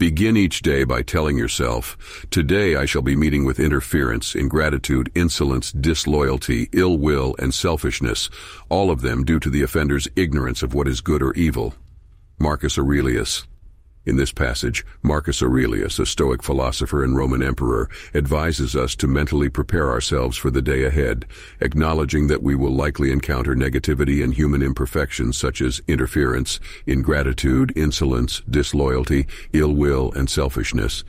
[0.00, 5.72] Begin each day by telling yourself, Today I shall be meeting with interference, ingratitude, insolence,
[5.72, 8.30] disloyalty, ill will, and selfishness,
[8.70, 11.74] all of them due to the offender's ignorance of what is good or evil.
[12.38, 13.46] Marcus Aurelius
[14.06, 19.50] in this passage, Marcus Aurelius, a Stoic philosopher and Roman emperor, advises us to mentally
[19.50, 21.26] prepare ourselves for the day ahead,
[21.60, 28.40] acknowledging that we will likely encounter negativity and human imperfections such as interference, ingratitude, insolence,
[28.48, 31.04] disloyalty, ill will, and selfishness.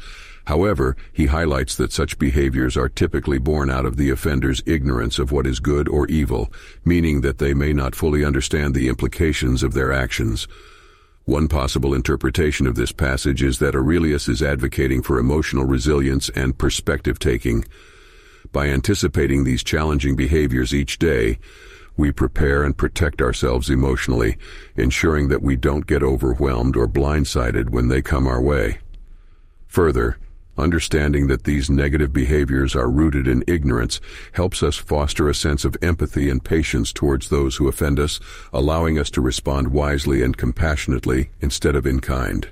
[0.46, 5.32] However, he highlights that such behaviors are typically born out of the offender's ignorance of
[5.32, 6.52] what is good or evil,
[6.84, 10.48] meaning that they may not fully understand the implications of their actions.
[11.26, 16.58] One possible interpretation of this passage is that Aurelius is advocating for emotional resilience and
[16.58, 17.66] perspective-taking.
[18.52, 21.38] By anticipating these challenging behaviors each day,
[21.96, 24.38] we prepare and protect ourselves emotionally,
[24.76, 28.80] ensuring that we don't get overwhelmed or blindsided when they come our way.
[29.68, 30.18] Further,
[30.58, 34.02] Understanding that these negative behaviors are rooted in ignorance
[34.34, 38.20] helps us foster a sense of empathy and patience towards those who offend us,
[38.52, 42.50] allowing us to respond wisely and compassionately instead of in kind.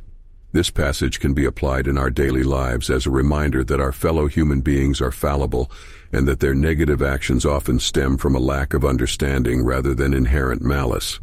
[0.51, 4.25] This passage can be applied in our daily lives as a reminder that our fellow
[4.25, 5.69] human beings are fallible
[6.11, 10.63] and that their negative actions often stem from a lack of understanding rather than inherent
[10.63, 11.19] malice.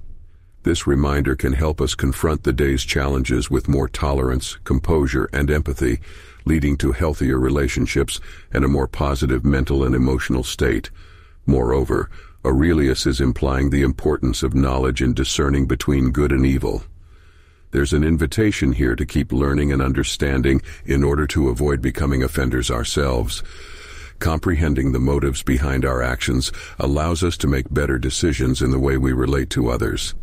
[0.66, 6.00] This reminder can help us confront the day's challenges with more tolerance, composure, and empathy,
[6.44, 8.18] leading to healthier relationships
[8.52, 10.90] and a more positive mental and emotional state.
[11.46, 12.10] Moreover,
[12.44, 16.82] Aurelius is implying the importance of knowledge in discerning between good and evil.
[17.70, 22.72] There's an invitation here to keep learning and understanding in order to avoid becoming offenders
[22.72, 23.44] ourselves.
[24.18, 28.96] Comprehending the motives behind our actions allows us to make better decisions in the way
[28.96, 30.16] we relate to others.